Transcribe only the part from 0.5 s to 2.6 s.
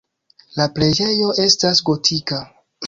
La preĝejo estas gotika.